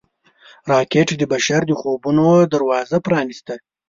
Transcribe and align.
راکټ 0.71 1.07
د 1.17 1.23
بشر 1.33 1.61
د 1.67 1.71
خوبونو 1.79 2.27
دروازه 2.53 2.97
پرانیسته 3.05 3.53